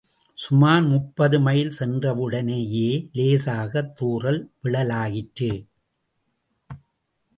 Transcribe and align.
சுமார் 0.33 0.83
முப்பது 0.83 1.39
மைல் 1.39 1.71
சென்றவுடனேயே 1.79 3.09
லேசாகத் 3.13 3.93
தூறல் 3.99 4.41
விழலாயிற்று. 4.63 5.51